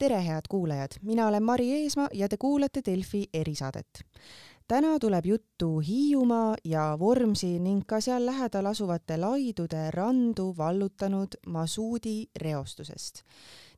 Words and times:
tere, 0.00 0.22
head 0.24 0.48
kuulajad, 0.48 0.96
mina 1.02 1.26
olen 1.28 1.42
Mari 1.42 1.72
Eesmaa 1.72 2.08
ja 2.14 2.28
te 2.28 2.36
kuulate 2.36 2.80
Delfi 2.86 3.26
erisaadet. 3.34 4.00
täna 4.68 4.98
tuleb 4.98 5.26
juttu 5.26 5.78
Hiiumaa 5.78 6.54
ja 6.64 6.96
Vormsi 6.98 7.58
ning 7.58 7.82
ka 7.86 8.00
seal 8.00 8.24
lähedal 8.26 8.66
asuvate 8.70 9.18
laidude 9.20 9.90
randu 9.90 10.54
vallutanud 10.56 11.36
masuudi 11.46 12.30
reostusest. 12.40 13.22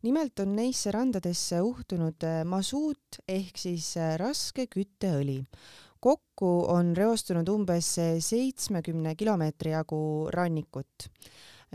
nimelt 0.03 0.39
on 0.39 0.57
neisse 0.57 0.91
randadesse 0.91 1.61
uhtunud 1.61 2.29
masuut 2.45 3.19
ehk 3.29 3.59
siis 3.59 3.95
raske 4.17 4.67
kütteõli 4.67 5.43
kokku 6.01 6.65
on 6.69 6.97
reostunud 6.97 7.49
umbes 7.49 7.97
seitsmekümne 8.19 9.15
kilomeetri 9.15 9.71
jagu 9.71 10.29
rannikut 10.31 11.11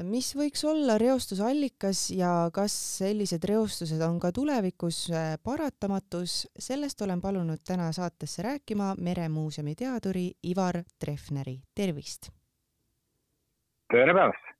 mis 0.06 0.30
võiks 0.38 0.64
olla 0.68 0.98
reostuse 1.02 1.44
allikas 1.46 2.08
ja 2.14 2.50
kas 2.54 2.74
sellised 3.00 3.44
reostused 3.50 4.02
on 4.05 4.20
ka 4.22 4.32
tulevikus 4.36 5.08
äh, 5.12 5.36
paratamatus, 5.44 6.44
sellest 6.60 7.02
olen 7.02 7.22
palunud 7.22 7.64
täna 7.66 7.90
saatesse 7.96 8.46
rääkima 8.46 8.94
Meremuuseumi 9.02 9.76
teaduri 9.76 10.30
Ivar 10.44 10.84
Treffneri, 11.00 11.60
tervist! 11.76 12.30
tere 13.91 14.14
päevast! 14.14 14.57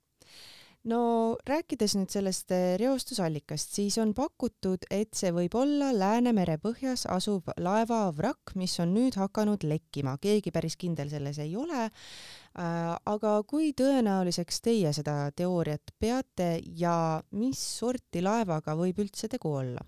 No 0.86 1.00
rääkides 1.48 1.96
nüüd 1.98 2.12
sellest 2.12 2.52
äh, 2.54 2.76
reostusallikast, 2.80 3.74
siis 3.74 3.98
on 3.98 4.14
pakutud, 4.14 4.86
et 4.94 5.16
see 5.18 5.32
võib 5.34 5.56
olla 5.58 5.90
Läänemere 5.96 6.58
põhjas 6.62 7.06
asuv 7.10 7.50
laevavrakk, 7.58 8.54
mis 8.60 8.78
on 8.82 8.94
nüüd 8.94 9.18
hakanud 9.18 9.66
lekkima, 9.66 10.16
keegi 10.22 10.52
päris 10.54 10.78
kindel 10.78 11.10
selles 11.10 11.40
ei 11.42 11.56
ole. 11.58 11.88
Äh, 11.88 12.94
aga 12.94 13.34
kui 13.48 13.72
tõenäoliseks 13.76 14.62
teie 14.64 14.94
seda 14.96 15.30
teooriat 15.36 15.94
peate 16.00 16.58
ja 16.62 17.20
mis 17.32 17.60
sorti 17.80 18.22
laevaga 18.22 18.76
võib 18.78 19.02
üldse 19.04 19.28
tegu 19.28 19.54
olla? 19.60 19.84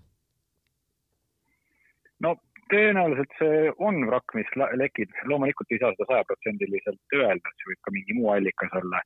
no 2.21 2.35
tõenäoliselt 2.69 3.31
see 3.39 3.71
on 3.81 4.03
vrakk, 4.05 4.35
mis 4.37 4.51
lekib, 4.77 5.09
loomulikult 5.25 5.71
ei 5.73 5.79
saa 5.81 5.89
seda 5.95 6.05
sajaprotsendiliselt 6.11 7.15
öelda, 7.17 7.41
et 7.41 7.63
see 7.63 7.71
võib 7.71 7.81
ka 7.81 7.93
mingi 7.95 8.17
muu 8.19 8.29
allikas 8.35 8.75
olla 8.77 9.01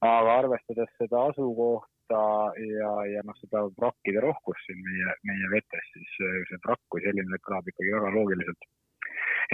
aga 0.00 0.38
arvestades 0.38 0.90
seda 0.98 1.26
asukohta 1.30 2.22
ja, 2.60 2.92
ja 3.10 3.24
noh, 3.26 3.36
seda 3.40 3.64
vrakkide 3.78 4.22
rohkust 4.24 4.66
siin 4.66 4.80
meie, 4.86 5.12
meie 5.28 5.50
vetes, 5.52 5.90
siis 5.92 6.16
äh, 6.26 6.40
see 6.50 6.62
vrakk 6.66 6.82
kui 6.92 7.04
selline 7.04 7.40
kõlab 7.46 7.68
ikkagi 7.70 7.94
väga 7.96 8.14
loogiliselt. 8.16 8.70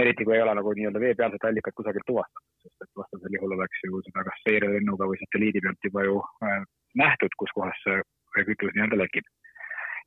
eriti 0.00 0.24
kui 0.24 0.36
ei 0.36 0.42
ole 0.42 0.54
nagu 0.54 0.72
nii-öelda 0.76 1.02
veepealset 1.02 1.44
allikat 1.44 1.74
kusagilt 1.76 2.06
tuvastatud, 2.06 2.46
sest 2.62 2.84
et 2.84 2.90
vastasel 2.96 3.36
juhul 3.36 3.56
oleks 3.56 3.82
ju 3.84 4.00
seda 4.06 4.24
kas 4.28 4.42
seirelennuga 4.46 5.08
või 5.10 5.18
satelliidi 5.22 5.62
pealt 5.64 5.88
juba 5.88 6.06
ju 6.06 6.22
äh, 6.46 6.62
nähtud, 7.02 7.36
kus 7.38 7.52
kohas 7.58 7.84
see 7.84 8.46
kütus 8.48 8.74
nii-öelda 8.74 9.02
lekib. 9.02 9.28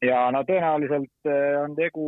ja 0.10 0.26
no 0.32 0.44
tõenäoliselt 0.48 1.30
äh, 1.30 1.62
on 1.64 1.76
tegu 1.80 2.08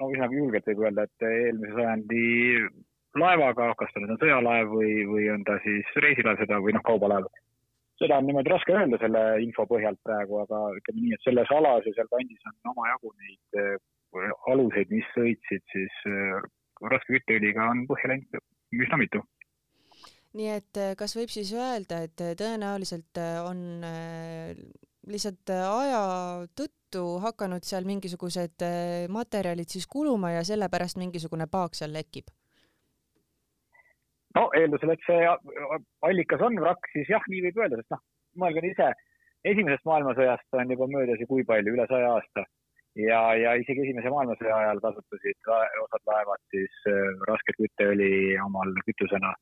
no 0.00 0.10
üsnagi 0.12 0.38
julgelt 0.40 0.68
võib 0.70 0.84
öelda, 0.86 1.06
et 1.08 1.28
eelmise 1.28 1.74
sajandi 1.74 2.24
laevaga, 3.22 3.72
kas 3.78 3.92
ta 3.92 4.02
nüüd 4.02 4.14
on 4.14 4.20
sõjalaev 4.22 4.72
või, 4.72 4.92
või 5.08 5.28
on 5.32 5.44
ta 5.48 5.58
siis 5.64 5.92
reisilaev 6.04 6.40
seda 6.42 6.60
või 6.64 6.74
noh, 6.76 6.84
kaubalaev. 6.86 7.28
seda 7.98 8.18
on 8.20 8.28
niimoodi 8.28 8.52
raske 8.52 8.74
öelda 8.74 9.00
selle 9.02 9.22
info 9.42 9.66
põhjalt 9.70 9.98
praegu, 10.06 10.38
aga 10.44 10.60
ütleme 10.78 11.02
nii, 11.02 11.16
et 11.16 11.24
selles 11.26 11.50
alas 11.54 11.86
ja 11.88 11.94
sealkandis 11.96 12.50
on 12.50 12.72
omajagu 12.74 13.12
neid 13.24 13.58
äh, 13.62 14.30
aluseid, 14.52 14.92
mis 14.94 15.08
sõitsid 15.16 15.64
siis 15.72 15.98
äh, 16.10 16.38
raske 16.92 17.16
kütteõliga 17.16 17.66
on 17.72 17.84
põhja 17.90 18.12
läinud 18.12 18.40
üsna 18.84 19.00
mitu 19.02 19.24
nii 20.38 20.50
et 20.54 20.78
äh, 20.78 20.94
kas 21.00 21.16
võib 21.18 21.32
siis 21.34 21.52
öelda, 21.56 22.04
et 22.06 22.22
tõenäoliselt 22.38 23.22
on 23.48 23.82
lihtsalt 25.08 25.50
aja 25.56 26.02
tõttu 26.54 27.04
hakanud 27.24 27.64
seal 27.64 27.86
mingisugused 27.88 28.62
materjalid 29.10 29.72
siis 29.72 29.88
kuluma 29.90 30.36
ja 30.36 30.44
sellepärast 30.44 31.00
mingisugune 31.00 31.48
paak 31.50 31.74
seal 31.74 31.96
lekib? 31.96 32.28
No 34.38 34.46
eeldusel, 34.58 34.94
et 34.94 35.04
see 35.06 35.26
allikas 36.06 36.44
on 36.46 36.58
vrakk, 36.62 36.86
siis 36.94 37.10
jah, 37.10 37.24
nii 37.30 37.44
võib 37.48 37.62
öelda, 37.64 37.80
sest 37.80 37.94
noh, 37.94 38.04
mõelge 38.42 38.64
ise, 38.70 38.92
esimesest 39.48 39.86
maailmasõjast 39.88 40.58
on 40.60 40.72
juba 40.74 40.88
möödas 40.92 41.20
ju 41.22 41.28
kui 41.30 41.44
palju, 41.48 41.74
üle 41.74 41.86
saja 41.90 42.14
aasta. 42.14 42.46
ja, 42.98 43.20
ja 43.38 43.52
isegi 43.60 43.84
esimese 43.84 44.10
maailmasõja 44.10 44.56
ajal 44.62 44.80
kasutasid 44.82 45.50
osad 45.84 46.10
laevad 46.10 46.42
siis 46.54 46.80
äh, 46.90 47.12
rasket 47.30 47.58
kütteõli 47.60 48.12
omal 48.46 48.72
kütusena. 48.86 49.34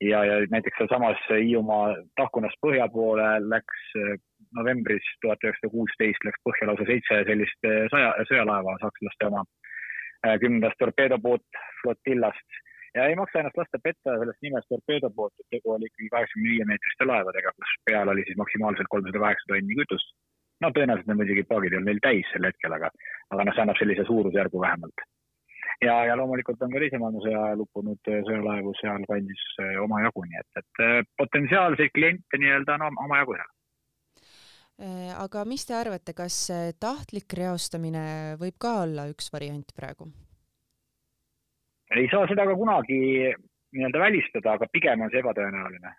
ja, 0.00 0.24
ja 0.24 0.38
näiteks 0.50 0.78
sealsamas 0.78 1.20
Hiiumaa 1.30 1.96
tahkunast 2.20 2.60
põhja 2.64 2.88
poole 2.92 3.28
läks 3.48 3.90
äh, 4.00 4.16
novembris 4.56 5.06
tuhat 5.22 5.42
üheksasada 5.44 5.72
kuusteist 5.72 6.24
läks 6.28 6.40
põhja 6.48 6.70
lausa 6.70 6.88
seitse 6.92 7.20
sellist 7.30 7.70
äh, 7.70 7.84
sõja, 7.92 8.14
sõjalaeva, 8.30 8.78
sakslaste 8.84 9.30
oma, 9.32 9.44
kümnendast 10.40 10.78
torpeedopoot 10.80 11.58
flotillast 11.82 12.62
ja 12.94 13.06
ei 13.06 13.16
maksa 13.18 13.40
ennast 13.40 13.58
lasta 13.58 13.80
petta 13.82 14.18
sellest 14.18 14.42
nimest 14.42 14.68
torpeedo 14.68 15.10
poolt, 15.16 15.34
et 15.40 15.56
tegu 15.56 15.74
oli 15.74 15.88
ikkagi 15.90 16.10
kaheksakümne 16.12 16.50
viie 16.50 16.68
meetriste 16.70 17.08
laevadega, 17.10 17.54
kus 17.56 17.74
peal 17.90 18.12
oli 18.12 18.26
siis 18.28 18.38
maksimaalselt 18.42 18.90
kolmsada 18.90 19.24
kaheksa 19.24 19.50
tonni 19.50 19.78
kütust. 19.80 20.14
no 20.62 20.70
tõenäoliselt 20.76 21.10
need 21.10 21.20
muidugi 21.20 21.44
paagid 21.50 21.74
ei 21.74 21.78
olnud 21.80 21.90
neil 21.90 22.04
täis 22.04 22.30
sel 22.32 22.46
hetkel, 22.48 22.76
aga, 22.76 22.90
aga 23.34 23.46
noh, 23.46 23.56
see 23.56 23.64
annab 23.64 23.80
sellise 23.80 24.06
suurusjärgu 24.10 24.62
vähemalt. 24.66 25.04
ja, 25.86 25.96
ja 26.08 26.16
loomulikult 26.20 26.62
on 26.62 26.76
ka 26.76 26.84
teise 26.84 27.02
maailmasõja 27.02 27.42
ajal 27.48 27.66
uppunud 27.66 28.12
äh, 28.12 28.22
sõjalaevu 28.28 28.76
sealkandis 28.80 29.44
äh, 29.64 29.74
omajagu, 29.82 30.24
nii 30.30 30.40
et, 30.44 30.62
et 30.62 30.86
äh, 30.86 30.96
potentsiaalseid 31.22 31.94
kliente 31.98 32.42
nii-öelda 32.44 32.78
on 32.78 32.86
no, 32.86 32.94
omajagu 33.08 33.38
seal 33.40 33.52
aga 35.22 35.44
mis 35.46 35.62
te 35.68 35.74
arvate, 35.78 36.16
kas 36.18 36.36
tahtlik 36.82 37.30
reostamine 37.38 38.34
võib 38.40 38.56
ka 38.58 38.80
olla 38.82 39.04
üks 39.06 39.30
variant 39.30 39.70
praegu? 39.76 40.08
Ei 42.00 42.08
saa 42.12 42.26
seda 42.30 42.46
ka 42.48 42.56
kunagi 42.58 42.98
nii-öelda 43.74 44.00
välistada, 44.00 44.54
aga 44.54 44.70
pigem 44.72 45.04
on 45.04 45.12
see 45.12 45.22
ebatõenäoline. 45.22 45.92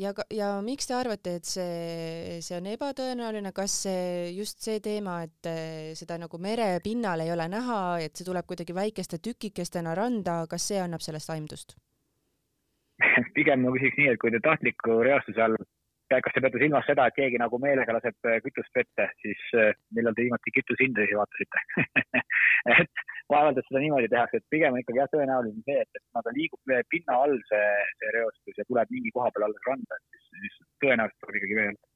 ja, 0.00 0.12
ja 0.32 0.48
miks 0.64 0.88
te 0.88 0.94
arvate, 0.96 1.34
et 1.38 1.48
see, 1.48 2.38
see 2.44 2.56
on 2.56 2.70
ebatõenäoline, 2.72 3.52
kas 3.56 3.74
see 3.84 4.30
just 4.36 4.64
see 4.64 4.80
teema, 4.84 5.20
et 5.28 5.50
eh, 5.50 5.90
seda 5.98 6.16
nagu 6.18 6.40
merepinnal 6.40 7.20
ei 7.24 7.32
ole 7.34 7.48
näha, 7.52 7.82
et 8.04 8.16
see 8.16 8.26
tuleb 8.28 8.48
kuidagi 8.48 8.74
väikeste 8.74 9.20
tükikestena 9.22 9.94
randa, 9.98 10.40
kas 10.50 10.70
see 10.72 10.80
annab 10.82 11.04
sellest 11.04 11.34
aimdust 11.36 11.76
pigem 13.36 13.62
ma 13.62 13.74
küsiks 13.76 13.98
nii, 14.00 14.12
et 14.14 14.22
kui 14.22 14.32
te 14.34 14.40
tahtliku 14.42 15.02
reostuse 15.06 15.42
all 15.44 15.58
kas 16.08 16.34
te 16.34 16.42
peate 16.44 16.60
silmas 16.62 16.86
seda, 16.88 17.06
et 17.08 17.16
keegi 17.16 17.40
nagu 17.40 17.58
meelega 17.62 17.94
laseb 17.96 18.28
äh, 18.28 18.38
kütust 18.44 18.72
vette, 18.76 19.08
siis 19.24 19.42
äh, 19.58 19.74
millal 19.96 20.16
te 20.16 20.24
viimati 20.24 20.54
kütusehindasid 20.56 21.18
vaatasite 21.18 21.62
et 22.78 23.04
vaevalt, 23.32 23.60
et 23.60 23.68
seda 23.68 23.82
niimoodi 23.84 24.10
tehakse, 24.12 24.40
et 24.40 24.48
pigem 24.54 24.76
on 24.76 24.82
ikkagi 24.82 25.02
jah, 25.02 25.10
tõenäoline 25.12 25.62
see, 25.68 25.84
et, 25.84 26.00
et 26.00 26.04
kuna 26.06 26.24
ta 26.24 26.34
liigub 26.36 26.74
pinna 26.94 27.20
all, 27.26 27.36
see, 27.50 27.68
see 28.00 28.16
reostus 28.16 28.60
ja 28.60 28.66
tuleb 28.70 28.96
mingi 28.96 29.14
koha 29.14 29.30
peal 29.34 29.48
alles 29.48 29.68
randa, 29.68 30.00
et 30.00 30.18
siis, 30.18 30.42
siis 30.46 30.58
tõenäoliselt 30.84 31.24
tuleb 31.24 31.40
ikkagi 31.42 31.60
vee 31.60 31.70
alt 31.74 31.86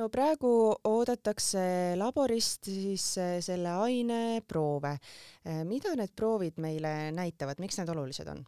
no 0.00 0.08
praegu 0.12 0.54
oodatakse 0.88 1.66
laborist 2.00 2.68
siis 2.68 3.06
äh, 3.20 3.36
selle 3.44 3.76
aine 3.84 4.22
proove. 4.48 4.96
mida 5.68 5.96
need 5.96 6.16
proovid 6.16 6.60
meile 6.60 7.12
näitavad, 7.16 7.60
miks 7.64 7.80
need 7.80 7.96
olulised 7.96 8.28
on? 8.28 8.44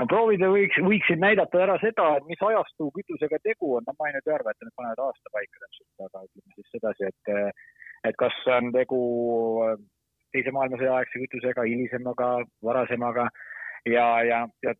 No 0.00 0.06
proovida 0.10 0.48
võiks, 0.52 0.78
võiksid 0.84 1.20
näidata 1.22 1.62
ära 1.64 1.76
seda, 1.82 2.08
et 2.18 2.28
mis 2.30 2.42
ajastu 2.48 2.90
kütusega 2.96 3.40
tegu 3.44 3.76
on, 3.78 3.86
no 3.86 3.96
ma 3.98 4.08
ei 4.08 4.16
nüüd 4.16 4.32
arva, 4.34 4.52
et 4.52 4.66
nad 4.66 4.74
panevad 4.78 5.04
aasta 5.06 5.34
paika 5.34 5.62
täpselt, 5.64 5.92
aga 6.08 6.24
ütleme 6.26 6.56
siis 6.56 6.72
sedasi, 6.74 7.10
et, 7.12 7.60
et 8.10 8.18
kas 8.20 8.40
on 8.58 8.72
tegu 8.76 9.02
teise 10.34 10.52
maailmasõja 10.52 10.98
aegse 10.98 11.22
kütusega, 11.22 11.64
hilisemaga, 11.64 12.30
varasemaga. 12.66 13.28
Ja, 13.86 14.06
ja, 14.26 14.40
ja, 14.66 14.72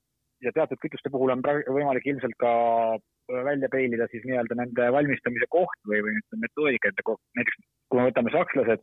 ja 0.44 0.52
teatud 0.52 0.81
kütuste 0.82 1.12
puhul 1.14 1.32
on 1.32 1.44
võimalik 1.46 2.08
ilmselt 2.11 2.35
ka 2.43 2.52
välja 3.46 3.70
peilida 3.70 4.08
siis 4.11 4.25
nii-öelda 4.26 4.58
nende 4.58 4.88
valmistamise 4.94 5.46
koht 5.50 5.79
või, 5.88 6.02
või 6.05 6.19
metoodika, 6.43 6.91
et 6.91 7.02
näiteks 7.38 7.61
kui 7.91 8.00
me 8.00 8.08
võtame 8.08 8.32
sakslased, 8.35 8.82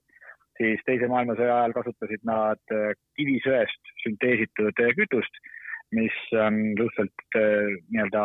siis 0.60 0.84
teise 0.88 1.10
maailmasõja 1.12 1.60
ajal 1.60 1.76
kasutasid 1.78 2.24
nad 2.28 2.76
kivisöest 3.20 3.94
sünteesitud 4.06 4.82
kütust 5.00 5.44
mis 5.96 6.18
on 6.46 6.60
lihtsalt 6.80 7.28
äh, 7.40 7.78
nii-öelda 7.90 8.24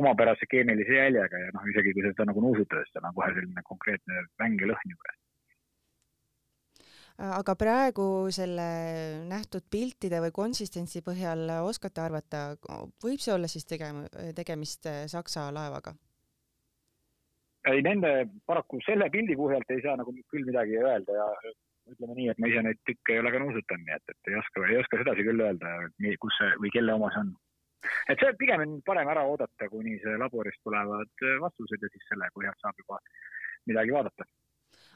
omapärase 0.00 0.48
keemilise 0.50 0.96
jäljega 0.96 1.40
ja 1.42 1.50
noh, 1.54 1.66
isegi 1.72 1.92
kui 1.96 2.06
seda 2.06 2.28
nagu 2.28 2.44
nuusutada, 2.44 2.84
siis 2.84 2.96
tal 2.96 3.10
on 3.10 3.18
kohe 3.18 3.34
selline 3.34 3.66
konkreetne 3.68 4.24
väng 4.40 4.62
ja 4.62 4.70
lõhn 4.72 4.94
juures 4.94 5.18
aga 7.22 7.54
praegu 7.60 8.06
selle 8.34 8.64
nähtud 9.28 9.66
piltide 9.70 10.22
või 10.24 10.32
konsistentsi 10.34 11.02
põhjal 11.04 11.44
oskate 11.60 12.00
arvata, 12.00 12.40
võib 13.04 13.20
see 13.20 13.34
olla 13.34 13.50
siis 13.50 13.68
tegem-, 13.68 14.06
tegemist 14.34 14.88
äh, 14.90 15.04
Saksa 15.12 15.50
laevaga? 15.54 15.94
ei, 17.70 17.82
nende 17.84 18.08
paraku 18.46 18.80
selle 18.86 19.06
pildi 19.12 19.36
põhjalt 19.38 19.70
ei 19.70 19.82
saa 19.84 19.94
nagu 20.00 20.14
küll 20.32 20.48
midagi 20.48 20.80
öelda 20.80 21.18
ja 21.18 21.28
ütleme 21.90 22.14
nii, 22.18 22.28
et 22.32 22.42
ma 22.42 22.50
ise 22.50 22.62
neid 22.66 22.82
tükke 22.88 23.16
ei 23.16 23.22
ole 23.22 23.32
ka 23.34 23.40
nuusutanud, 23.42 23.86
nii 23.86 23.96
et, 23.96 24.14
et 24.14 24.30
ei 24.30 24.36
oska, 24.40 24.66
ei 24.68 24.78
oska 24.82 25.00
sedasi 25.00 25.26
küll 25.26 25.46
öelda, 25.46 25.72
kus 26.22 26.38
see 26.38 26.52
või 26.62 26.74
kelle 26.76 26.98
oma 26.98 27.10
see 27.14 27.24
on 27.24 27.32
et 28.12 28.20
see 28.22 28.36
pigem 28.38 28.62
on 28.62 28.76
parem 28.86 29.10
ära 29.10 29.24
oodata, 29.26 29.66
kuni 29.72 29.96
see 30.04 30.14
laborist 30.20 30.62
tulevad 30.62 31.26
vastused 31.42 31.82
ja 31.82 31.90
siis 31.90 32.06
selle 32.10 32.30
põhjal 32.36 32.54
saab 32.62 32.78
juba 32.84 33.00
midagi 33.66 33.94
vaadata 33.94 34.28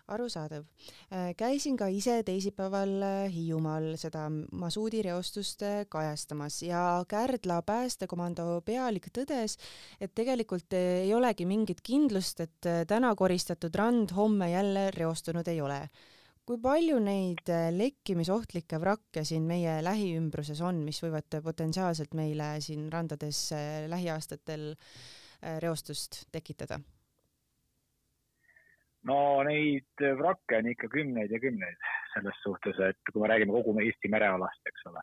arusaadav. 0.06 0.62
Äh, 1.12 1.34
käisin 1.36 1.76
ka 1.76 1.88
ise 1.90 2.20
teisipäeval 2.22 3.02
äh, 3.02 3.32
Hiiumaal 3.32 3.96
seda 3.98 4.28
masuudireostust 4.30 5.62
äh, 5.66 5.86
kajastamas 5.88 6.60
ja 6.62 7.04
Kärdla 7.08 7.60
päästekomando 7.66 8.60
pealik 8.66 9.10
tõdes, 9.10 9.58
et 10.00 10.14
tegelikult 10.14 10.72
ei 10.78 11.10
olegi 11.14 11.46
mingit 11.46 11.82
kindlust, 11.82 12.40
et 12.40 12.70
täna 12.88 13.14
koristatud 13.14 13.74
rand 13.74 14.14
homme 14.16 14.50
jälle 14.50 14.90
reostunud 14.94 15.48
ei 15.48 15.60
ole. 15.60 15.80
Kui 16.46 16.58
palju 16.62 16.98
neid 17.02 17.50
lekkimisohtlikke 17.74 18.78
vrakke 18.78 19.24
siin 19.26 19.46
meie 19.48 19.80
lähiümbruses 19.82 20.60
on, 20.62 20.84
mis 20.86 21.00
võivad 21.02 21.40
potentsiaalselt 21.42 22.14
meile 22.14 22.54
siin 22.62 22.86
randades 22.92 23.48
lähiaastatel 23.90 24.68
reostust 25.62 26.24
tekitada? 26.32 26.78
no 29.06 29.18
neid 29.46 30.06
vrakke 30.18 30.60
on 30.60 30.70
ikka 30.72 30.88
kümneid 30.90 31.30
ja 31.30 31.38
kümneid 31.42 31.82
selles 32.14 32.38
suhtes, 32.42 32.78
et 32.90 33.12
kui 33.12 33.22
me 33.22 33.30
räägime 33.30 33.54
kogu 33.54 33.74
Eesti 33.82 34.10
merealast, 34.12 34.62
eks 34.70 34.86
ole. 34.90 35.02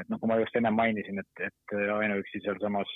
et 0.00 0.10
noh, 0.12 0.20
kui 0.20 0.30
ma 0.30 0.40
just 0.42 0.56
ennem 0.58 0.76
mainisin, 0.76 1.22
et, 1.22 1.46
et 1.48 1.78
ainuüksi 2.00 2.42
sealsamas 2.44 2.92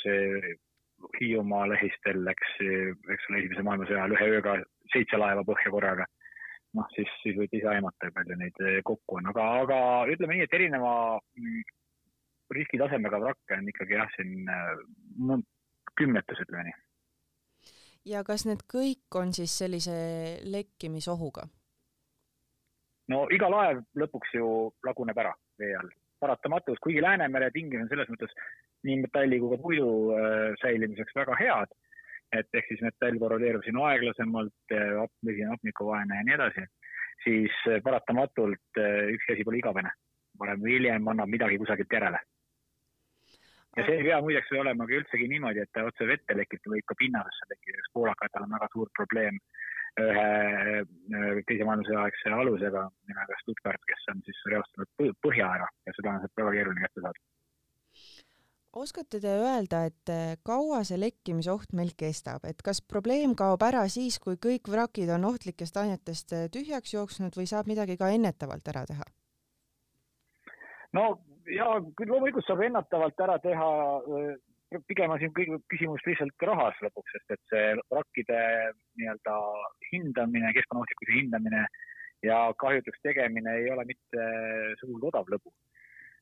Hiiumaa 1.16 1.64
lähistel 1.70 2.18
läks, 2.26 2.56
eks 2.60 3.28
ole, 3.30 3.38
esimese 3.40 3.62
maailmasõja 3.64 4.02
ajal 4.02 4.16
ühe 4.18 4.26
ööga 4.36 4.56
seitse 4.92 5.16
laeva 5.16 5.46
põhja 5.48 5.72
korraga. 5.72 6.04
Noh, 6.78 6.88
siis, 6.94 7.10
siis 7.22 7.36
võite 7.38 7.58
ise 7.58 7.70
aimata, 7.72 8.12
palju 8.14 8.36
neid 8.38 8.58
kokku 8.86 9.20
on, 9.20 9.30
aga, 9.32 9.46
aga 9.64 9.78
ütleme 10.12 10.36
nii, 10.36 10.46
et 10.46 10.58
erineva 10.58 10.92
mm, 11.18 11.62
riskitasemega 12.56 13.20
vrakke 13.22 13.58
on 13.58 13.70
ikkagi 13.72 13.98
jah, 13.98 14.10
siin 14.16 14.44
no, 14.46 15.40
kümnetes, 15.98 16.42
ütleme 16.46 16.68
nii. 16.68 16.76
Ja 18.10 18.22
kas 18.24 18.46
need 18.48 18.62
kõik 18.70 19.18
on 19.20 19.34
siis 19.36 19.54
sellise 19.60 19.96
lekkimisohuga? 20.48 21.48
no 23.10 23.24
iga 23.34 23.48
laev 23.50 23.82
lõpuks 23.98 24.36
ju 24.38 24.46
laguneb 24.86 25.18
ära 25.18 25.32
vee 25.58 25.72
all, 25.76 25.90
paratamatus, 26.22 26.78
kuigi 26.84 27.02
Läänemere 27.02 27.50
tingimused 27.54 27.88
on 27.88 27.92
selles 27.92 28.10
mõttes 28.12 28.34
nii 28.86 29.00
metalli 29.02 29.40
kui 29.40 29.52
ka 29.52 29.60
puidu 29.60 29.88
äh, 30.16 30.52
säilimiseks 30.62 31.16
väga 31.16 31.36
head, 31.40 31.74
et 32.38 32.58
ehk 32.60 32.68
siis 32.70 32.82
metall 32.86 33.18
korroleerub 33.22 33.64
siin 33.66 33.78
aeglasemalt, 33.82 34.74
vesi 35.26 35.46
on 35.46 35.54
hapnikuvaene 35.54 36.20
ja 36.20 36.26
nii 36.26 36.36
edasi, 36.38 36.66
siis 37.24 37.62
äh, 37.68 37.80
paratamatult 37.84 38.82
äh, 38.82 39.14
ükski 39.16 39.36
asi 39.36 39.48
pole 39.48 39.62
igavene. 39.62 39.92
varem 40.40 40.62
või 40.62 40.76
hiljem 40.78 41.08
annab 41.10 41.28
midagi 41.28 41.58
kusagilt 41.60 41.92
järele 41.92 42.20
ja 43.76 43.84
see 43.86 43.96
ei 43.98 44.04
pea 44.06 44.20
muideks 44.24 44.52
olema 44.58 44.86
ka 44.86 44.96
üldsegi 44.98 45.26
niimoodi, 45.30 45.62
et 45.62 45.72
ta 45.74 45.84
otse 45.86 46.06
vette 46.08 46.36
lekib, 46.36 46.62
ta 46.62 46.72
võib 46.72 46.86
ka 46.90 46.96
pinnasesse 47.02 47.48
tekkida, 47.50 47.82
eks 47.82 47.92
poolakatel 47.94 48.46
on 48.46 48.54
väga 48.56 48.68
suur 48.72 48.90
probleem 48.98 49.38
ühe 50.00 51.42
teise 51.48 51.66
maailmasõja 51.66 52.04
aegse 52.06 52.32
alusega 52.34 52.84
nimega 53.10 53.38
Stuttgart, 53.42 53.82
kes 53.90 54.08
on 54.12 54.22
siis 54.26 54.40
reostanud 54.52 55.14
põhja 55.26 55.50
ära 55.58 55.68
ja 55.86 55.94
seda 55.96 56.14
on 56.14 56.24
sealt 56.24 56.42
väga 56.42 56.56
keeruline 56.56 56.86
kätte 56.86 57.04
saada. 57.06 57.29
Oskate 58.76 59.20
te 59.20 59.30
öelda, 59.34 59.84
et 59.90 60.12
eh, 60.12 60.36
kaua 60.46 60.82
see 60.86 60.98
lekkimisoht 61.00 61.72
meil 61.76 61.92
kestab, 61.98 62.44
et 62.48 62.62
kas 62.62 62.82
probleem 62.82 63.34
kaob 63.38 63.62
ära 63.66 63.86
siis, 63.92 64.18
kui 64.22 64.38
kõik 64.40 64.70
vrakid 64.70 65.10
on 65.14 65.26
ohtlikest 65.30 65.76
ainetest 65.80 66.36
eh, 66.36 66.46
tühjaks 66.52 66.94
jooksnud 66.94 67.36
või 67.36 67.48
saab 67.50 67.70
midagi 67.70 67.98
ka 68.00 68.12
ennetavalt 68.14 68.70
ära 68.74 68.84
teha? 68.90 69.08
no 70.98 71.04
ja 71.50 71.66
küll 71.98 72.10
loomulikult 72.10 72.46
saab 72.46 72.62
ennatavalt 72.66 73.20
ära 73.26 73.38
teha, 73.42 73.68
pigem 74.86 75.14
on 75.14 75.18
siin 75.22 75.34
kõik 75.34 75.54
küsimus 75.72 76.02
lihtsalt 76.06 76.46
rahas 76.46 76.78
lõpuks, 76.84 77.14
sest 77.16 77.34
et 77.34 77.42
see 77.52 77.70
vrakkide 77.90 78.40
nii-öelda 78.98 79.36
hindamine, 79.90 80.52
keskkonnaohtlikkuse 80.54 81.16
hindamine 81.16 81.64
ja 82.26 82.38
kahjutuks 82.60 83.02
tegemine 83.02 83.56
ei 83.62 83.70
ole 83.72 83.86
mitte 83.88 84.26
sugugi 84.82 85.08
odav 85.10 85.30
lõbu. 85.32 85.52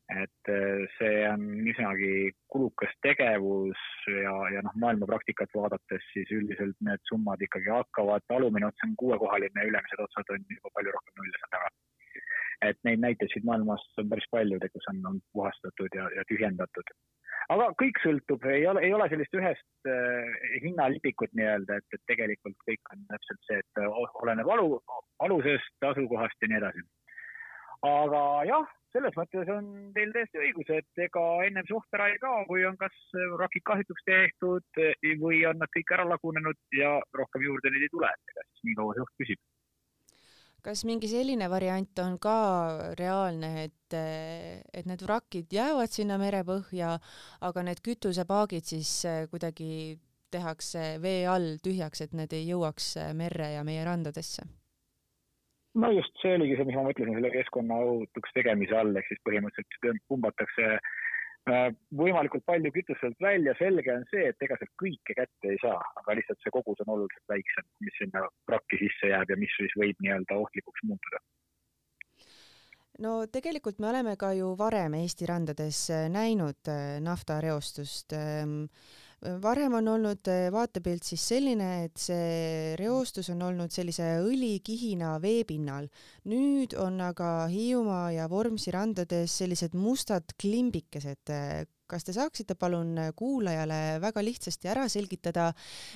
Et 0.09 0.51
see 0.97 1.17
on 1.29 1.43
üsnagi 1.69 2.31
kulukas 2.53 2.95
tegevus 3.05 3.83
ja, 4.09 4.33
ja 4.55 4.63
noh, 4.65 4.77
maailma 4.81 5.09
praktikat 5.11 5.53
vaadates 5.57 6.07
siis 6.15 6.31
üldiselt 6.33 6.79
need 6.81 7.03
summad 7.11 7.43
ikkagi 7.45 7.69
hakkavad, 7.75 8.25
alumine 8.33 8.71
ots 8.71 8.87
on 8.87 8.97
kuuekohaline, 9.03 9.69
ülemised 9.69 10.01
otsad 10.07 10.33
on 10.33 10.49
juba 10.49 10.73
palju 10.79 10.97
rohkem 10.97 11.21
nulle 11.21 11.37
seal 11.37 11.55
taga 11.59 11.75
et 12.67 12.79
neid 12.87 13.03
näiteid 13.03 13.31
siit 13.33 13.47
maailmast 13.47 14.01
on 14.03 14.09
päris 14.11 14.27
palju, 14.33 14.59
kus 14.73 14.91
on, 14.91 14.99
on 15.11 15.21
puhastatud 15.37 15.95
ja, 15.95 16.09
ja 16.17 16.25
tühjendatud. 16.31 16.93
aga 17.55 17.69
kõik 17.83 18.01
sõltub, 18.03 18.47
ei 18.51 18.67
ole, 18.71 18.83
ei 18.87 18.95
ole 18.95 19.07
sellist 19.13 19.37
ühest 19.39 19.91
äh, 19.91 20.33
hinnalipikut 20.65 21.33
nii-öelda, 21.39 21.79
et, 21.79 21.87
et 21.95 22.03
tegelikult 22.11 22.59
kõik 22.67 22.95
on 22.95 23.05
täpselt 23.13 23.47
see, 23.51 23.61
et 23.63 23.83
oleneb 24.25 24.51
alu, 24.57 24.81
alusest, 25.25 25.77
asukohast 25.93 26.43
ja 26.43 26.51
nii 26.51 26.61
edasi. 26.61 26.85
aga 27.93 28.25
jah, 28.51 28.75
selles 28.95 29.17
mõttes 29.19 29.51
on 29.53 29.69
teil 29.97 30.13
täiesti 30.15 30.41
õigus, 30.43 30.71
et 30.73 31.03
ega 31.09 31.25
ennem 31.47 31.67
suht 31.69 31.99
ära 31.99 32.09
ei 32.13 32.19
kao, 32.23 32.45
kui 32.49 32.65
on 32.69 32.79
kas 32.81 32.97
rakid 33.41 33.65
kahjutuks 33.69 34.07
tehtud 34.09 34.83
või 35.21 35.43
on 35.51 35.61
nad 35.61 35.73
kõik 35.75 35.95
ära 35.97 36.09
lagunenud 36.09 36.59
ja 36.79 36.97
rohkem 37.21 37.45
juurde 37.45 37.73
neid 37.75 37.87
ei 37.87 37.95
tule, 37.95 38.11
et 38.11 38.35
ega 38.35 38.47
siis 38.49 38.69
nii 38.71 38.79
kaua 38.81 38.97
see 38.97 39.07
oht 39.07 39.17
püsib 39.23 39.47
kas 40.69 40.83
mingi 40.85 41.09
selline 41.09 41.47
variant 41.49 42.01
on 42.03 42.19
ka 42.21 42.39
reaalne, 42.99 43.69
et, 43.69 43.95
et 43.95 44.89
need 44.91 45.05
vrakid 45.07 45.55
jäävad 45.55 45.95
sinna 45.95 46.19
merepõhja, 46.21 46.97
aga 47.47 47.65
need 47.65 47.81
kütusepaagid 47.87 48.67
siis 48.67 48.91
kuidagi 49.33 49.71
tehakse 50.35 50.99
vee 51.01 51.25
all 51.31 51.57
tühjaks, 51.65 52.03
et 52.05 52.17
need 52.17 52.35
ei 52.37 52.51
jõuaks 52.51 52.97
merre 53.17 53.53
ja 53.55 53.65
meie 53.65 53.87
randadesse? 53.87 54.45
No 55.79 55.91
just 55.95 56.15
see 56.23 56.35
oligi 56.37 56.57
see, 56.59 56.69
mis 56.69 56.79
ma 56.79 56.87
mõtlesin 56.89 57.19
selle 57.19 57.35
keskkonna 57.35 57.83
ohutuks 57.85 58.35
tegemise 58.37 58.77
all, 58.79 58.97
ehk 58.99 59.11
siis 59.11 59.21
põhimõtteliselt 59.29 60.03
pumbatakse 60.11 60.79
Äh, 61.49 61.71
võimalikult 61.97 62.45
palju 62.49 62.71
kütust 62.75 63.01
sealt 63.01 63.17
välja, 63.25 63.55
selge 63.57 63.93
on 63.95 64.05
see, 64.11 64.27
et 64.29 64.45
ega 64.45 64.57
sealt 64.59 64.73
kõike 64.83 65.15
kätte 65.17 65.53
ei 65.53 65.57
saa, 65.63 65.79
aga 66.01 66.17
lihtsalt 66.19 66.43
see 66.45 66.53
kogus 66.53 66.83
on 66.85 66.93
oluliselt 66.97 67.33
väiksem, 67.33 67.65
mis 67.85 67.97
sinna 68.01 68.25
vrakki 68.51 68.81
sisse 68.83 69.13
jääb 69.15 69.33
ja 69.33 69.39
mis 69.41 69.55
siis 69.57 69.73
võib 69.81 70.03
nii-öelda 70.05 70.37
ohtlikuks 70.43 70.85
muutuda. 70.91 71.23
No 73.05 73.13
tegelikult 73.33 73.79
me 73.81 73.89
oleme 73.93 74.17
ka 74.21 74.33
ju 74.37 74.51
varem 74.59 74.99
Eesti 74.99 75.29
randades 75.31 75.85
näinud 76.13 76.69
äh, 76.69 76.99
naftareostust 77.07 78.13
ähm, 78.19 78.65
varem 79.43 79.75
on 79.79 79.89
olnud 79.95 80.29
eh, 80.31 80.47
vaatepilt 80.55 81.07
siis 81.07 81.25
selline, 81.33 81.69
et 81.89 81.99
see 81.99 82.77
reostus 82.79 83.31
on 83.35 83.43
olnud 83.49 83.73
sellise 83.75 84.07
õlikihina 84.23 85.17
veepinnal. 85.23 85.89
nüüd 86.31 86.77
on 86.79 87.01
aga 87.03 87.49
Hiiumaa 87.51 88.13
ja 88.15 88.29
Vormsi 88.31 88.71
randades 88.75 89.39
sellised 89.43 89.75
mustad 89.75 90.37
klimbikesed. 90.41 91.35
kas 91.89 92.05
te 92.05 92.13
saaksite 92.13 92.55
palun 92.55 92.99
kuulajale 93.17 93.99
väga 94.01 94.23
lihtsasti 94.23 94.69
ära 94.69 94.89
selgitada, 94.89 95.53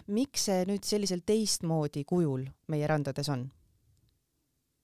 miks 0.08 0.48
see 0.48 0.64
nüüd 0.66 0.84
sellisel 0.84 1.20
teistmoodi 1.20 2.04
kujul 2.04 2.46
meie 2.68 2.86
randades 2.86 3.28
on? 3.28 3.50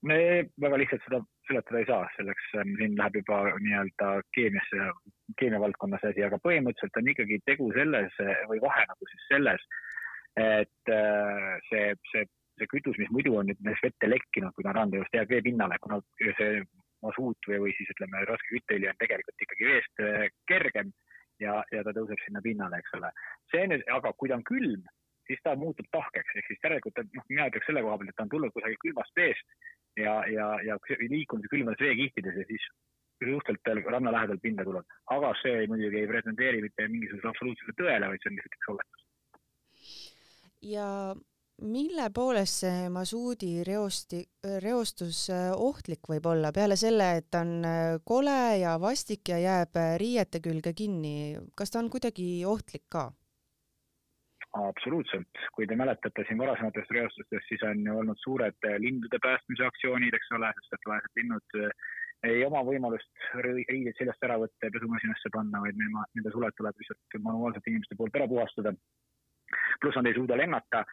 me 0.01 0.47
väga 0.55 0.77
lihtsalt 0.79 1.03
seda 1.03 1.19
seletada 1.49 1.81
ei 1.81 1.87
saa, 1.89 2.07
selleks 2.15 2.49
ähm, 2.61 2.73
siin 2.79 2.97
läheb 2.99 3.19
juba 3.21 3.41
nii-öelda 3.65 4.09
keemiasse 4.37 4.89
keemia 5.41 5.61
valdkonnas 5.61 6.05
asi, 6.09 6.23
aga 6.25 6.39
põhimõtteliselt 6.45 6.99
on 7.01 7.13
ikkagi 7.13 7.39
tegu 7.49 7.69
selles 7.75 8.19
või 8.51 8.61
vahe 8.63 8.85
nagu 8.89 9.09
siis 9.11 9.25
selles, 9.29 9.65
et 10.39 10.93
äh, 10.93 11.55
see, 11.69 11.93
see, 12.11 12.25
see 12.59 12.69
kütus, 12.71 12.97
mis 13.01 13.11
muidu 13.15 13.35
on 13.39 13.49
nüüd 13.49 13.61
näiteks 13.65 13.87
vette 13.89 14.11
lekkinud, 14.11 14.55
kui 14.55 14.65
ta 14.65 14.73
on 14.73 14.79
randa 14.81 15.01
just 15.01 15.15
jääb 15.15 15.31
veepinnale, 15.33 15.79
kuna 15.83 15.99
see 16.19 16.61
masuut 17.05 17.49
või, 17.49 17.61
või 17.65 17.75
siis 17.77 17.91
ütleme, 17.95 18.23
raske 18.27 18.55
kütteõli 18.55 18.89
on 18.91 19.01
tegelikult 19.01 19.45
ikkagi 19.45 19.69
veest 19.71 20.05
äh, 20.05 20.27
kergem 20.51 20.93
ja, 21.43 21.59
ja 21.73 21.83
ta 21.85 21.95
tõuseb 21.95 22.21
sinna 22.25 22.43
pinnale, 22.45 22.81
eks 22.81 22.95
ole. 22.99 23.11
see 23.53 23.67
nüüd, 23.71 23.85
aga 23.95 24.13
kui 24.19 24.31
ta 24.31 24.39
on 24.39 24.45
külm, 24.47 24.87
siis 25.29 25.41
ta 25.45 25.55
muutub 25.59 25.87
tahkeks, 25.95 26.35
ehk 26.35 26.51
siis 26.51 26.63
järelikult, 26.65 27.03
noh, 27.15 27.27
mina 27.31 27.49
ütleks 27.51 27.69
selle 27.69 27.83
koha 27.85 27.99
pealt, 27.99 28.11
et 28.11 28.17
ta 28.19 28.25
on 28.25 28.33
tulnud 28.33 28.55
kusagilt 28.55 28.83
külmast 28.83 29.21
veest 29.21 29.59
ja, 30.03 30.15
ja, 30.31 30.47
ja 30.65 30.77
liikunud 30.99 31.47
külmades 31.51 31.83
veekihtides 31.85 32.39
ja 32.41 32.45
siis 32.49 32.67
suhteliselt 33.19 33.91
ranna 33.91 34.11
lähedal 34.15 34.39
pinda 34.41 34.63
tuleb. 34.63 34.85
aga 35.15 35.33
see 35.41 35.65
muidugi 35.67 36.01
ei 36.01 36.07
pretendeeri 36.07 36.61
mitte 36.61 36.87
mingisugusele 36.87 37.33
absoluutsele 37.33 37.75
tõele, 37.81 38.11
vaid 38.11 38.23
see 38.23 38.31
on 38.31 38.37
lihtsalt 38.37 38.59
üks 38.59 38.71
oletus. 38.73 39.03
ja 40.75 40.87
mille 41.61 42.09
poolest 42.15 42.63
see 42.63 42.89
masuudi 42.93 43.51
reosti, 43.67 44.21
reostus 44.63 45.25
äh, 45.33 45.51
ohtlik 45.55 46.07
võib 46.09 46.27
olla, 46.31 46.53
peale 46.55 46.77
selle, 46.79 47.11
et 47.19 47.29
ta 47.31 47.43
on 47.43 47.65
äh, 47.67 47.99
kole 48.05 48.39
ja 48.61 48.77
vastik 48.81 49.29
ja 49.33 49.39
jääb 49.43 49.79
äh, 49.79 49.95
riiete 49.99 50.39
külge 50.43 50.73
kinni, 50.73 51.35
kas 51.55 51.73
ta 51.73 51.81
on 51.83 51.89
kuidagi 51.91 52.45
ohtlik 52.47 52.85
ka? 52.89 53.09
Absoluutselt, 54.57 55.41
kui 55.53 55.67
te 55.69 55.75
mäletate 55.77 56.23
siin 56.27 56.39
varasematest 56.41 56.91
reostustest, 56.95 57.45
siis 57.47 57.63
on 57.67 57.83
ju 57.85 57.97
olnud 58.01 58.17
suured 58.23 58.69
eh, 58.69 58.77
lindude 58.81 59.19
päästmise 59.21 59.65
aktsioonid, 59.67 60.15
eks 60.15 60.31
ole, 60.37 60.49
sest 60.57 60.77
et 60.77 60.87
vaesed 60.89 61.19
linnud 61.21 61.57
eh, 61.59 61.91
ei 62.29 62.41
oma 62.45 62.63
võimalust 62.67 63.27
riideid 63.45 63.93
seljast 63.97 64.25
ära 64.25 64.39
võtta 64.41 64.67
ja 64.67 64.73
pesumasinasse 64.75 65.31
panna, 65.35 65.61
vaid 65.63 65.77
nende 65.79 66.33
suled 66.33 66.57
tuleb 66.57 66.81
lihtsalt 66.81 67.19
manuaalselt 67.27 67.69
inimeste 67.71 67.95
poolt 67.99 68.17
ära 68.17 68.27
puhastada. 68.27 68.73
pluss 69.81 69.95
nad 69.97 70.09
ei 70.09 70.17
suuda 70.17 70.35
lennata, 70.37 70.83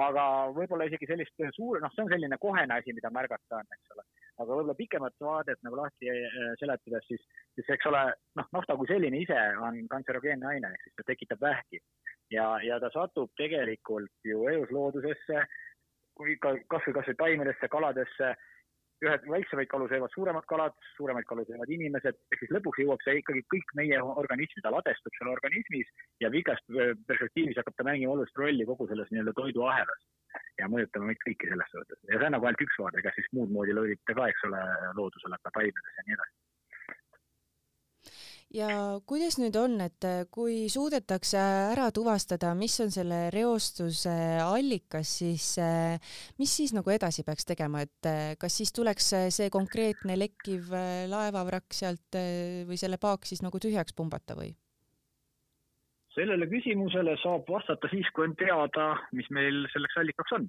aga 0.00 0.26
võib-olla 0.56 0.86
isegi 0.86 1.08
sellist 1.08 1.42
suur, 1.56 1.80
noh, 1.80 1.92
see 1.94 2.04
on 2.04 2.12
selline 2.12 2.38
kohene 2.40 2.78
asi, 2.78 2.94
mida 2.96 3.10
märgata 3.10 3.62
on, 3.62 3.74
eks 3.74 3.96
ole. 3.96 4.04
aga 4.36 4.50
võib-olla 4.50 4.76
pikemat 4.78 5.16
vaadet 5.20 5.62
nagu 5.64 5.80
lahti 5.80 6.12
äh, 6.12 6.52
seletades, 6.60 7.08
siis, 7.08 7.24
siis 7.56 7.72
eks 7.74 7.88
ole, 7.90 8.04
noh, 8.36 8.48
nafta 8.52 8.76
kui 8.76 8.88
selline 8.92 9.24
ise 9.24 9.40
on 9.64 9.80
kantserogeenne 9.88 10.52
aine, 10.52 10.72
ehk 10.76 10.84
siis 10.86 11.00
ta 11.00 11.08
tekitab 11.10 11.40
vähki 11.40 11.80
ja, 12.30 12.48
ja 12.64 12.80
ta 12.82 12.90
satub 12.94 13.30
tegelikult 13.38 14.26
ju 14.26 14.48
elusloodusesse, 14.50 15.46
kui 16.16 16.36
ka 16.42 16.56
kasvõi, 16.72 16.98
kasvõi 17.00 17.18
taimedesse, 17.22 17.72
kaladesse. 17.72 18.34
Ühed 19.04 19.26
väiksemaid 19.28 19.68
kalu 19.68 19.90
söövad 19.90 20.12
suuremad 20.14 20.46
kalad, 20.48 20.76
suuremaid 20.96 21.26
kalu 21.28 21.42
söövad 21.44 21.68
inimesed, 21.68 22.16
ehk 22.32 22.40
siis 22.40 22.52
lõpuks 22.56 22.80
jõuab 22.80 23.02
see 23.04 23.18
ikkagi 23.20 23.42
kõik 23.52 23.74
meie 23.76 23.98
organismi, 24.00 24.62
ta 24.64 24.72
ladestub 24.72 25.12
seal 25.18 25.34
organismis 25.34 25.90
ja 26.24 26.30
pikas 26.32 26.62
perspektiivis 27.10 27.60
hakkab 27.60 27.76
ta 27.76 27.84
mängima 27.90 28.14
olulist 28.14 28.40
rolli 28.40 28.64
kogu 28.64 28.88
selles 28.88 29.12
nii-öelda 29.12 29.36
toiduahelas 29.36 30.08
ja 30.56 30.70
mõjutama 30.72 31.10
meid 31.10 31.20
kõiki 31.26 31.52
selles 31.52 31.68
suhtes. 31.74 32.00
ja 32.08 32.16
see 32.16 32.30
on 32.30 32.36
nagu 32.38 32.48
ainult 32.48 32.64
üks 32.64 32.80
vaade, 32.80 33.04
ega 33.04 33.12
siis 33.18 33.28
muud 33.36 33.52
moodi 33.52 33.76
ta 33.76 34.16
ka, 34.16 34.30
eks 34.32 34.48
ole, 34.48 34.64
loodusele, 34.96 35.42
ka 35.44 35.52
taimedes 35.60 36.00
ja 36.00 36.08
nii 36.08 36.16
edasi 36.16 36.34
ja 38.56 38.68
kuidas 39.08 39.36
nüüd 39.40 39.56
on, 39.60 39.76
et 39.84 40.06
äh, 40.06 40.24
kui 40.32 40.66
suudetakse 40.72 41.38
ära 41.74 41.88
tuvastada, 41.94 42.54
mis 42.58 42.76
on 42.82 42.92
selle 42.94 43.26
reostuse 43.34 44.12
allikas, 44.42 45.12
siis 45.20 45.48
äh, 45.62 45.96
mis 46.40 46.52
siis 46.58 46.72
nagu 46.76 46.92
edasi 46.92 47.24
peaks 47.26 47.48
tegema, 47.48 47.84
et 47.86 48.08
äh, 48.08 48.34
kas 48.40 48.56
siis 48.60 48.72
tuleks 48.76 49.12
see 49.36 49.50
konkreetne 49.52 50.16
lekkiv 50.18 50.72
laevavrakk 51.10 51.76
sealt 51.76 52.16
või 52.68 52.78
selle 52.80 53.00
paak 53.02 53.28
siis 53.28 53.42
nagu 53.44 53.60
tühjaks 53.62 53.96
pumbata 53.96 54.38
või? 54.38 54.54
sellele 56.16 56.46
küsimusele 56.48 57.12
saab 57.20 57.50
vastata 57.52 57.90
siis, 57.92 58.08
kui 58.16 58.24
on 58.24 58.32
teada, 58.40 58.94
mis 59.12 59.26
meil 59.36 59.66
selleks 59.68 59.98
allikaks 60.00 60.32
on. 60.32 60.46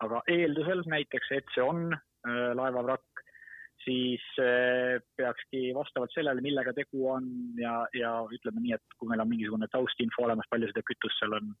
aga 0.00 0.22
eeldusel 0.32 0.80
näiteks, 0.88 1.28
et 1.36 1.50
see 1.52 1.60
on 1.60 1.90
laevavrakk, 2.56 3.20
siis 3.84 4.24
eh, 4.42 5.00
peakski 5.16 5.70
vastavalt 5.76 6.12
sellele, 6.14 6.42
millega 6.44 6.74
tegu 6.76 7.06
on 7.12 7.26
ja, 7.60 7.74
ja 7.96 8.12
ütleme 8.32 8.62
nii, 8.64 8.76
et 8.76 8.96
kui 8.98 9.10
meil 9.10 9.22
on 9.24 9.30
mingisugune 9.30 9.68
taustinfo 9.72 10.26
olemas, 10.26 10.48
palju 10.50 10.70
seda 10.70 10.84
kütust 10.86 11.20
seal 11.20 11.36
on 11.38 11.52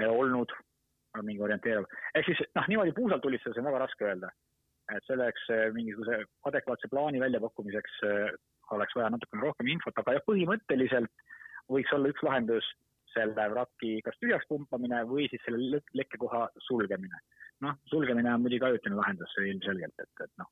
eh, 0.00 0.10
olnud, 0.10 0.52
mingi 1.24 1.40
orienteeriv, 1.40 1.86
ehk 2.18 2.28
siis 2.28 2.42
noh, 2.58 2.66
niimoodi 2.68 2.92
puusalt 2.96 3.24
tulistades 3.24 3.56
on 3.60 3.68
väga 3.70 3.86
raske 3.86 4.04
öelda. 4.04 4.32
et 4.94 5.06
selleks 5.08 5.48
eh, 5.50 5.68
mingisuguse 5.74 6.20
adekvaatse 6.50 6.88
plaani 6.92 7.22
väljapakkumiseks 7.22 7.96
oleks 8.76 8.94
vaja 8.98 9.08
natukene 9.10 9.42
rohkem 9.42 9.70
infot, 9.72 9.96
aga 9.98 10.18
jah, 10.18 10.26
põhimõtteliselt 10.28 11.24
võiks 11.72 11.94
olla 11.96 12.12
üks 12.12 12.22
lahendus 12.22 12.68
selle 13.16 13.48
vraki 13.52 13.96
kas 14.06 14.18
tühjaks 14.20 14.48
pumpamine 14.50 15.02
või 15.10 15.26
siis 15.32 15.42
selle 15.46 15.80
lekkekoha 15.98 16.46
sulgemine. 16.68 17.20
noh, 17.64 17.76
sulgemine 17.88 18.28
on 18.34 18.42
muidugi 18.44 18.66
ajutine 18.68 18.98
lahendus 18.98 19.32
ilmselgelt, 19.40 19.94
et, 20.02 20.24
et 20.24 20.32
noh, 20.42 20.50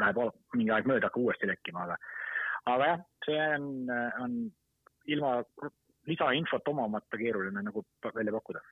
läheb 0.00 0.20
mingi 0.56 0.72
aeg 0.72 0.86
mööda, 0.88 1.10
hakkab 1.10 1.26
uuesti 1.26 1.50
lekkima, 1.50 1.84
aga, 1.84 1.98
aga 2.72 2.86
jah, 2.92 3.02
see 3.26 3.42
on, 3.58 3.66
on 4.24 4.38
ilma 5.12 5.34
lisainfot 6.08 6.70
omamata 6.72 7.20
keeruline 7.20 7.62
nagu 7.66 7.84
välja 8.14 8.32
pakkuda 8.32 8.64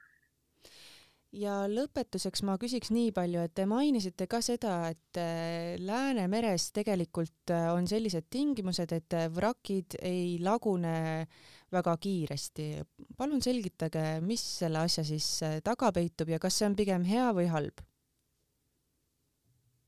ja 1.36 1.56
lõpetuseks 1.70 2.42
ma 2.46 2.56
küsiks 2.60 2.90
nii 2.94 3.10
palju, 3.16 3.42
et 3.44 3.54
te 3.56 3.66
mainisite 3.68 4.26
ka 4.30 4.40
seda, 4.44 4.76
et 4.92 5.20
äh, 5.20 5.74
Läänemeres 5.82 6.70
tegelikult 6.76 7.52
äh, 7.54 7.68
on 7.74 7.88
sellised 7.90 8.28
tingimused, 8.32 8.92
et 8.96 9.16
äh, 9.16 9.28
vrakid 9.32 9.98
ei 10.00 10.38
lagune 10.42 11.26
väga 11.72 11.96
kiiresti. 12.00 12.68
palun 13.18 13.42
selgitage, 13.42 14.20
mis 14.22 14.42
selle 14.62 14.84
asja 14.86 15.04
siis 15.04 15.26
taga 15.66 15.90
peitub 15.92 16.30
ja 16.30 16.38
kas 16.38 16.58
see 16.58 16.68
on 16.68 16.76
pigem 16.78 17.04
hea 17.08 17.28
või 17.36 17.50
halb? 17.50 17.82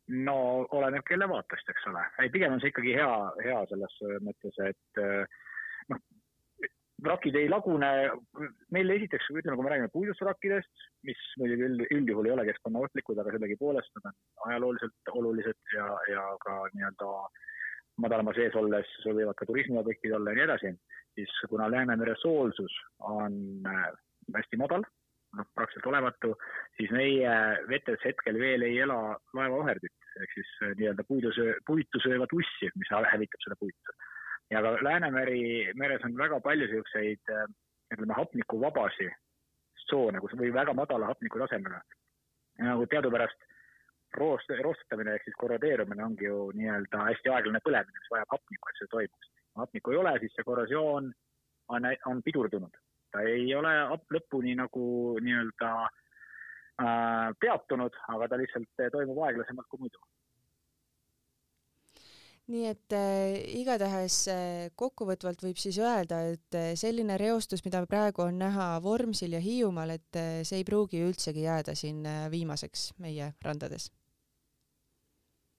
no 0.09 0.35
oleneb 0.73 1.05
kelle 1.05 1.29
vaatest, 1.29 1.69
eks 1.69 1.87
ole. 1.91 2.03
ei, 2.23 2.33
pigem 2.33 2.57
on 2.57 2.63
see 2.63 2.73
ikkagi 2.73 2.97
hea, 2.97 3.15
hea 3.45 3.61
selles 3.71 3.99
mõttes, 4.25 4.57
et 4.65 5.01
noh, 5.03 5.48
vrakid 7.05 7.37
ei 7.39 7.49
lagune, 7.51 7.89
meil 8.75 8.91
esiteks, 8.95 9.29
ütleme, 9.31 9.57
kui 9.57 9.67
me 9.67 9.73
räägime 9.73 9.91
puidust 9.93 10.23
vrakkidest, 10.25 10.87
mis 11.07 11.21
muidugi 11.41 11.67
üld, 11.69 11.85
üldjuhul 11.95 12.27
ei 12.27 12.35
ole 12.35 12.47
keskkonnaohtlikud, 12.49 13.21
aga 13.23 13.35
sellegipoolest 13.35 13.93
nad 13.99 14.11
on 14.11 14.17
ajalooliselt 14.49 15.13
olulised 15.15 15.77
ja, 15.77 15.87
ja 16.11 16.25
ka 16.43 16.57
nii-öelda 16.75 17.13
madalama 18.03 18.35
sees 18.35 18.55
olles 18.59 18.91
võivad 19.07 19.39
ka 19.39 19.47
turismiobjektid 19.47 20.15
olla 20.19 20.35
ja 20.35 20.41
nii 20.41 20.47
edasi, 20.49 20.75
siis 21.19 21.35
kuna 21.51 21.71
Läänemere 21.71 22.15
soolsus 22.23 22.75
on 22.99 23.39
äh, 23.67 23.87
hästi 24.35 24.59
madal, 24.61 24.85
noh, 25.39 25.49
praktiliselt 25.55 25.91
olematu, 25.93 26.35
siis 26.79 26.93
meie 26.95 27.33
vetes 27.71 28.03
hetkel 28.07 28.39
veel 28.43 28.67
ei 28.67 28.79
ela 28.85 29.01
laevaoherdit. 29.39 29.95
Ehk 30.19 30.35
siis 30.35 30.53
äh, 30.63 30.75
nii-öelda 30.79 31.07
puidu 31.09 31.33
söö, 31.35 31.59
puitu 31.67 32.03
söövat 32.03 32.35
ussi, 32.35 32.71
mis 32.75 32.95
hävitab 33.13 33.47
seda 33.47 33.59
puitu. 33.61 33.99
Ja 34.51 34.63
ka 34.65 34.75
Läänemeri 34.85 35.73
meres 35.75 36.05
on 36.05 36.17
väga 36.17 36.41
palju 36.41 36.67
niisuguseid 36.67 37.33
äh, 37.35 37.47
ütleme 37.95 38.17
hapnikuvabasi 38.17 39.09
tsoone, 39.85 40.21
kus 40.21 40.35
või 40.41 40.51
väga 40.55 40.75
madala 40.75 41.13
hapniku 41.13 41.41
tasemega. 41.45 41.81
nagu 42.59 42.87
teadupärast 42.87 43.47
roost-, 44.19 44.59
roostetamine 44.65 45.15
ehk 45.15 45.25
siis 45.25 45.39
korrodeerumine 45.39 46.05
ongi 46.05 46.27
ju 46.27 46.51
nii-öelda 46.59 47.05
hästi 47.11 47.33
aeglane 47.33 47.61
põlemine, 47.65 48.01
mis 48.01 48.13
vajab 48.13 48.37
hapnikku, 48.37 48.71
et 48.71 48.83
see 48.83 48.93
toimuks. 48.97 49.33
hapnikku 49.63 49.95
ei 49.95 50.01
ole, 50.03 50.19
siis 50.21 50.35
see 50.37 50.49
korrosioon 50.51 51.13
on, 51.69 51.89
on 52.07 52.23
pidurdunud 52.23 52.77
ta 53.13 53.25
ei 53.25 53.49
ole 53.57 53.73
lõpuni 54.15 54.55
nagu 54.59 54.85
nii-öelda 55.25 55.71
äh, 55.85 57.29
peatunud, 57.41 57.97
aga 58.15 58.29
ta 58.29 58.41
lihtsalt 58.41 58.85
toimub 58.93 59.21
aeglasemalt 59.27 59.69
kui 59.71 59.87
muidu 59.87 60.03
nii 62.49 62.65
et 62.71 62.95
äh, 62.97 63.37
igatahes 63.61 64.17
äh, 64.33 64.71
kokkuvõtvalt 64.79 65.43
võib 65.45 65.61
siis 65.61 65.77
öelda, 65.83 66.23
et 66.33 66.57
äh, 66.57 66.73
selline 66.81 67.19
reostus, 67.21 67.65
mida 67.67 67.83
praegu 67.91 68.25
on 68.25 68.39
näha 68.41 68.71
Vormsil 68.85 69.37
ja 69.37 69.43
Hiiumaal, 69.45 69.97
et 69.99 70.17
äh, 70.17 70.41
see 70.49 70.63
ei 70.63 70.69
pruugi 70.69 71.03
üldsegi 71.05 71.45
jääda 71.45 71.77
siin 71.77 72.05
äh, 72.09 72.27
viimaseks 72.33 72.93
meie 73.05 73.33
randades? 73.45 73.91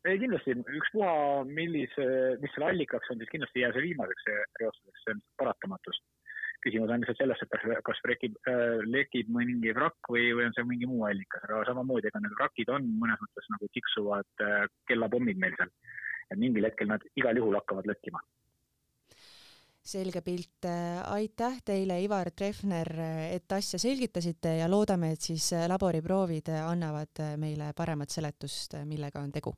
ei 0.07 0.17
kindlasti, 0.17 0.55
ükspuha 0.79 1.43
millise, 1.45 2.05
mis 2.41 2.53
selle 2.55 2.69
allikaks 2.71 3.11
on, 3.11 3.19
siis 3.19 3.29
kindlasti 3.29 3.59
ei 3.59 3.65
jää 3.65 3.73
see 3.75 3.83
viimaseks 3.83 4.29
reostuseks, 4.61 5.03
see 5.03 5.13
on 5.13 5.19
paratamatus 5.37 5.99
küsimus 6.63 6.91
on 6.91 7.01
lihtsalt 7.01 7.21
selles, 7.21 7.41
et 7.43 7.51
kas, 7.53 7.63
kas 7.87 8.01
rekib 8.09 8.35
äh,, 8.49 8.81
lekib 8.87 9.31
mingi 9.35 9.73
vrakk 9.75 10.11
või, 10.11 10.29
või 10.35 10.47
on 10.49 10.55
see 10.55 10.67
mingi 10.67 10.89
muu 10.89 11.05
allikas, 11.07 11.45
aga 11.47 11.61
samamoodi, 11.69 12.09
ega 12.09 12.21
need 12.23 12.35
vrakid 12.39 12.71
on 12.73 12.87
mõnes 13.01 13.21
mõttes 13.23 13.49
nagu 13.53 13.69
tiksuvad 13.77 14.45
äh, 14.45 14.65
kellapommid 14.91 15.39
meil 15.39 15.55
seal. 15.59 15.71
Et 16.31 16.39
mingil 16.39 16.67
hetkel 16.67 16.91
nad 16.91 17.05
igal 17.15 17.37
juhul 17.37 17.57
hakkavad 17.59 17.89
lekkima 17.89 18.21
selge 19.89 20.21
pilt, 20.21 20.67
aitäh 21.09 21.55
teile, 21.65 21.95
Ivar 22.03 22.29
Treffner, 22.37 22.91
et 23.33 23.51
asja 23.57 23.79
selgitasite 23.81 24.51
ja 24.59 24.67
loodame, 24.69 25.15
et 25.15 25.23
siis 25.23 25.47
laboriproovid 25.71 26.51
annavad 26.61 27.23
meile 27.41 27.71
paremat 27.73 28.13
seletust, 28.13 28.75
millega 28.85 29.23
on 29.23 29.31
tegu. 29.33 29.55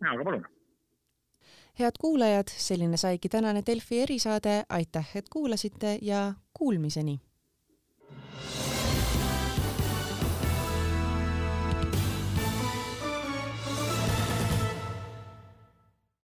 jaa, 0.00 0.14
aga 0.14 0.24
palun 0.24 0.46
head 1.78 1.98
kuulajad, 2.00 2.48
selline 2.48 2.96
saigi 2.96 3.28
tänane 3.28 3.62
Delfi 3.66 4.00
erisaade, 4.02 4.62
aitäh, 4.68 5.10
et 5.14 5.28
kuulasite 5.28 5.98
ja 6.02 6.32
kuulmiseni! 6.52 7.20